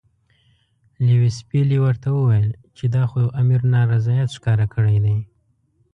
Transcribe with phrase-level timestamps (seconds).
[1.05, 5.17] لیویس پیلي ورته وویل چې دا خو امیر نارضاییت ښکاره کړی دی.